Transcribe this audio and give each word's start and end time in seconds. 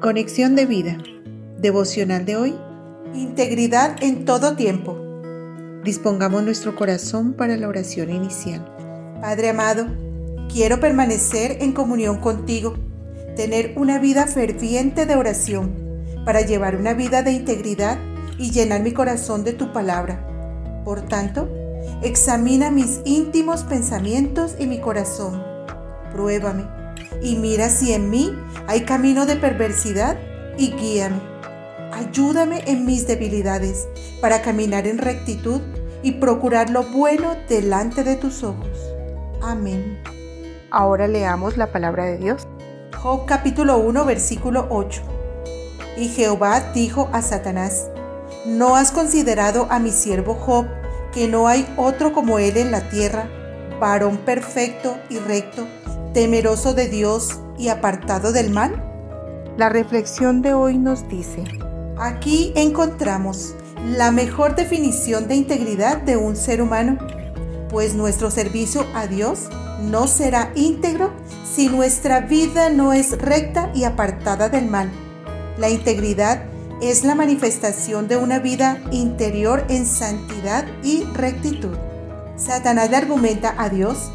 Conexión 0.00 0.56
de 0.56 0.64
vida. 0.64 0.96
Devocional 1.58 2.24
de 2.24 2.34
hoy. 2.34 2.54
Integridad 3.12 4.02
en 4.02 4.24
todo 4.24 4.56
tiempo. 4.56 4.96
Dispongamos 5.84 6.42
nuestro 6.42 6.74
corazón 6.74 7.34
para 7.34 7.58
la 7.58 7.68
oración 7.68 8.08
inicial. 8.10 8.64
Padre 9.20 9.50
amado, 9.50 9.88
quiero 10.50 10.80
permanecer 10.80 11.58
en 11.60 11.72
comunión 11.72 12.16
contigo, 12.16 12.76
tener 13.36 13.74
una 13.76 13.98
vida 13.98 14.26
ferviente 14.26 15.04
de 15.04 15.16
oración, 15.16 15.74
para 16.24 16.40
llevar 16.40 16.76
una 16.76 16.94
vida 16.94 17.22
de 17.22 17.32
integridad 17.32 17.98
y 18.38 18.52
llenar 18.52 18.80
mi 18.80 18.92
corazón 18.92 19.44
de 19.44 19.52
tu 19.52 19.70
palabra. 19.70 20.82
Por 20.82 21.02
tanto, 21.02 21.46
examina 22.02 22.70
mis 22.70 23.00
íntimos 23.04 23.64
pensamientos 23.64 24.56
y 24.58 24.66
mi 24.66 24.80
corazón. 24.80 25.42
Pruébame 26.10 26.79
y 27.22 27.36
mira 27.36 27.68
si 27.68 27.92
en 27.92 28.10
mí 28.10 28.36
hay 28.66 28.84
camino 28.84 29.26
de 29.26 29.36
perversidad 29.36 30.16
y 30.56 30.72
guíame. 30.72 31.20
Ayúdame 31.92 32.62
en 32.66 32.86
mis 32.86 33.06
debilidades 33.06 33.88
para 34.20 34.42
caminar 34.42 34.86
en 34.86 34.98
rectitud 34.98 35.60
y 36.02 36.12
procurar 36.12 36.70
lo 36.70 36.84
bueno 36.84 37.36
delante 37.48 38.04
de 38.04 38.16
tus 38.16 38.42
ojos. 38.42 38.68
Amén. 39.42 40.02
Ahora 40.70 41.08
leamos 41.08 41.56
la 41.56 41.72
palabra 41.72 42.04
de 42.04 42.18
Dios. 42.18 42.46
Job 42.96 43.26
capítulo 43.26 43.78
1 43.78 44.04
versículo 44.04 44.66
8. 44.70 45.02
Y 45.96 46.08
Jehová 46.08 46.72
dijo 46.72 47.10
a 47.12 47.22
Satanás, 47.22 47.88
¿no 48.46 48.76
has 48.76 48.92
considerado 48.92 49.66
a 49.70 49.78
mi 49.78 49.90
siervo 49.90 50.34
Job, 50.34 50.66
que 51.12 51.26
no 51.26 51.48
hay 51.48 51.66
otro 51.76 52.12
como 52.12 52.38
él 52.38 52.56
en 52.56 52.70
la 52.70 52.88
tierra, 52.88 53.28
varón 53.80 54.18
perfecto 54.18 54.96
y 55.08 55.18
recto, 55.18 55.66
temeroso 56.12 56.74
de 56.74 56.88
Dios 56.88 57.40
y 57.58 57.68
apartado 57.68 58.32
del 58.32 58.50
mal? 58.50 58.84
La 59.56 59.68
reflexión 59.68 60.42
de 60.42 60.54
hoy 60.54 60.78
nos 60.78 61.08
dice, 61.08 61.44
aquí 61.98 62.52
encontramos 62.56 63.54
la 63.84 64.10
mejor 64.10 64.54
definición 64.54 65.28
de 65.28 65.36
integridad 65.36 65.98
de 65.98 66.16
un 66.16 66.36
ser 66.36 66.62
humano, 66.62 66.98
pues 67.68 67.94
nuestro 67.94 68.30
servicio 68.30 68.84
a 68.94 69.06
Dios 69.06 69.48
no 69.82 70.06
será 70.06 70.50
íntegro 70.54 71.12
si 71.44 71.68
nuestra 71.68 72.20
vida 72.20 72.70
no 72.70 72.92
es 72.92 73.18
recta 73.18 73.70
y 73.74 73.84
apartada 73.84 74.48
del 74.48 74.66
mal. 74.66 74.90
La 75.58 75.70
integridad 75.70 76.44
es 76.80 77.04
la 77.04 77.14
manifestación 77.14 78.08
de 78.08 78.16
una 78.16 78.38
vida 78.38 78.78
interior 78.90 79.64
en 79.68 79.86
santidad 79.86 80.66
y 80.82 81.04
rectitud. 81.14 81.76
Satanás 82.36 82.90
le 82.90 82.96
argumenta 82.96 83.54
a 83.58 83.68
Dios 83.68 84.10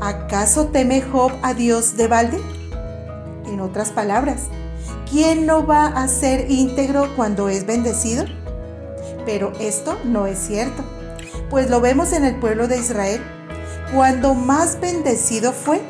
¿Acaso 0.00 0.66
teme 0.66 1.02
Job 1.02 1.32
a 1.42 1.54
Dios 1.54 1.96
de 1.96 2.08
balde? 2.08 2.40
En 3.46 3.60
otras 3.60 3.90
palabras, 3.90 4.48
¿quién 5.10 5.46
no 5.46 5.66
va 5.66 5.86
a 5.86 6.08
ser 6.08 6.50
íntegro 6.50 7.14
cuando 7.16 7.48
es 7.48 7.66
bendecido? 7.66 8.24
Pero 9.24 9.52
esto 9.60 9.98
no 10.04 10.26
es 10.26 10.38
cierto, 10.38 10.82
pues 11.50 11.70
lo 11.70 11.80
vemos 11.80 12.12
en 12.12 12.24
el 12.24 12.36
pueblo 12.36 12.68
de 12.68 12.78
Israel. 12.78 13.20
Cuando 13.94 14.34
más 14.34 14.80
bendecido 14.80 15.52
fue, 15.52 15.80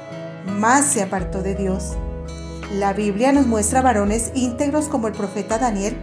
más 0.47 0.85
se 0.85 1.03
apartó 1.03 1.43
de 1.43 1.55
Dios. 1.55 1.97
La 2.73 2.93
Biblia 2.93 3.33
nos 3.33 3.47
muestra 3.47 3.83
varones 3.83 4.33
íntegros 4.35 4.89
como 4.89 5.07
el 5.07 5.15
profeta 5.15 5.59
Daniel. 5.59 5.97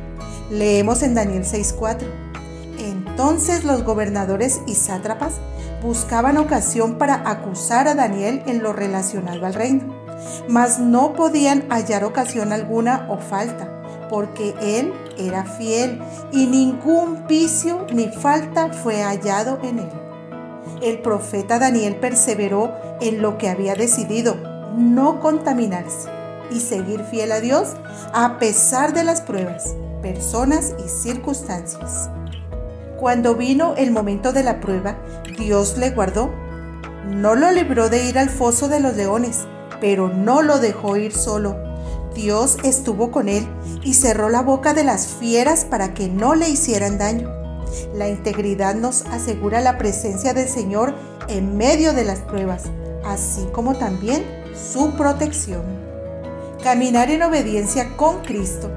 Leemos 0.50 1.03
en 1.03 1.16
Daniel 1.16 1.44
6:4. 1.44 2.08
Entonces 2.80 3.64
los 3.64 3.83
gobernadores 3.83 4.61
y 4.66 4.76
sátrapas 4.76 5.33
buscaban 5.82 6.38
ocasión 6.38 6.98
para 6.98 7.30
acusar 7.30 7.88
a 7.88 7.96
Daniel 7.96 8.44
en 8.46 8.62
lo 8.62 8.72
relacionado 8.72 9.46
al 9.46 9.54
reino, 9.54 9.94
mas 10.48 10.80
no 10.80 11.14
podían 11.14 11.68
hallar 11.70 12.04
ocasión 12.04 12.54
alguna 12.54 13.08
o 13.10 13.18
falta, 13.18 13.82
porque 14.10 14.54
él 14.62 14.94
era 15.18 15.44
fiel 15.44 16.02
y 16.32 16.48
ningún 16.48 17.26
vicio 17.28 17.88
ni 17.94 18.10
falta 18.10 18.72
fue 18.72 19.02
hallado 19.02 19.60
en 19.64 19.80
él. 19.80 19.89
El 20.82 21.00
profeta 21.00 21.60
Daniel 21.60 21.95
perseveró 21.95 22.73
en 23.02 23.22
lo 23.22 23.38
que 23.38 23.50
había 23.50 23.76
decidido, 23.76 24.36
no 24.76 25.20
contaminarse 25.20 26.10
y 26.52 26.60
seguir 26.60 27.04
fiel 27.04 27.32
a 27.32 27.39
Dios 27.39 27.73
a 28.14 28.38
pesar 28.39 28.94
de 28.94 29.04
las 29.04 29.22
pruebas, 29.22 29.76
personas 30.02 30.73
y 30.84 30.89
circunstancias. 30.89 32.10
Cuando 33.02 33.34
vino 33.34 33.73
el 33.78 33.89
momento 33.89 34.32
de 34.32 34.44
la 34.44 34.60
prueba, 34.60 34.95
Dios 35.36 35.76
le 35.80 35.89
guardó. 35.89 36.30
No 37.08 37.34
lo 37.34 37.52
libró 37.52 37.89
de 37.89 38.06
ir 38.06 38.20
al 38.20 38.30
foso 38.30 38.67
de 38.67 38.80
los 38.80 38.95
leones, 38.95 39.39
pero 39.80 40.10
no 40.10 40.44
lo 40.44 40.60
dejó 40.60 40.98
ir 40.98 41.11
solo. 41.11 41.58
Dios 42.14 42.58
estuvo 42.64 43.10
con 43.10 43.28
él 43.28 43.48
y 43.82 43.95
cerró 43.95 44.30
la 44.30 44.44
boca 44.44 44.76
de 44.76 44.84
las 44.84 45.08
fieras 45.08 45.66
para 45.66 45.95
que 45.95 46.10
no 46.10 46.36
le 46.36 46.50
hicieran 46.50 47.00
daño. 47.00 47.28
La 47.95 48.08
integridad 48.08 48.76
nos 48.76 49.04
asegura 49.08 49.61
la 49.61 49.80
presencia 49.80 50.36
del 50.36 50.48
Señor 50.48 50.94
en 51.28 51.58
medio 51.58 51.94
de 51.94 52.04
las 52.04 52.20
pruebas, 52.20 52.66
así 53.04 53.48
como 53.52 53.73
también 53.73 54.23
su 54.54 54.92
protección. 54.92 55.64
Caminar 56.61 57.10
en 57.10 57.23
obediencia 57.23 57.98
con 57.98 58.22
Cristo 58.22 58.70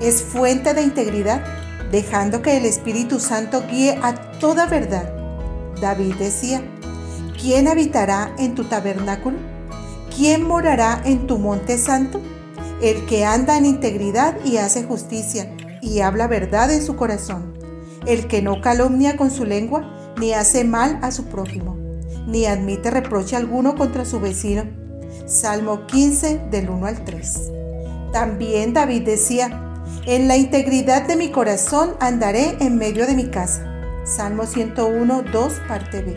es 0.00 0.24
fuente 0.24 0.74
de 0.74 0.82
integridad 0.82 1.63
dejando 1.94 2.42
que 2.42 2.56
el 2.56 2.64
Espíritu 2.64 3.20
Santo 3.20 3.62
guíe 3.70 4.00
a 4.02 4.16
toda 4.40 4.66
verdad. 4.66 5.14
David 5.80 6.16
decía, 6.16 6.60
¿quién 7.40 7.68
habitará 7.68 8.34
en 8.36 8.56
tu 8.56 8.64
tabernáculo? 8.64 9.36
¿Quién 10.16 10.42
morará 10.42 11.00
en 11.04 11.28
tu 11.28 11.38
monte 11.38 11.78
santo? 11.78 12.20
El 12.82 13.06
que 13.06 13.24
anda 13.24 13.56
en 13.56 13.64
integridad 13.64 14.34
y 14.44 14.56
hace 14.56 14.82
justicia 14.82 15.54
y 15.80 16.00
habla 16.00 16.26
verdad 16.26 16.72
en 16.72 16.82
su 16.82 16.96
corazón. 16.96 17.54
El 18.06 18.26
que 18.26 18.42
no 18.42 18.60
calumnia 18.60 19.16
con 19.16 19.30
su 19.30 19.44
lengua 19.44 20.14
ni 20.18 20.32
hace 20.32 20.64
mal 20.64 20.98
a 21.00 21.12
su 21.12 21.26
prójimo, 21.26 21.76
ni 22.26 22.46
admite 22.46 22.90
reproche 22.90 23.36
alguno 23.36 23.76
contra 23.76 24.04
su 24.04 24.18
vecino. 24.18 24.64
Salmo 25.26 25.86
15 25.86 26.48
del 26.50 26.70
1 26.70 26.86
al 26.86 27.04
3. 27.04 27.52
También 28.12 28.72
David 28.74 29.02
decía, 29.02 29.73
en 30.06 30.28
la 30.28 30.36
integridad 30.36 31.06
de 31.06 31.16
mi 31.16 31.30
corazón 31.30 31.94
andaré 32.00 32.56
en 32.60 32.76
medio 32.76 33.06
de 33.06 33.14
mi 33.14 33.28
casa. 33.28 33.70
Salmo 34.04 34.46
101, 34.46 35.22
2, 35.32 35.52
parte 35.66 36.02
B. 36.02 36.16